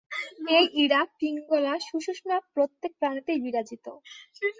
এই 0.57 0.65
ইড়া, 0.83 1.01
পিঙ্গলা, 1.19 1.73
সুষুম্না 1.87 2.37
প্রত্যেক 2.53 2.91
প্রাণীতেই 2.99 3.39
বিরাজিত। 3.45 3.85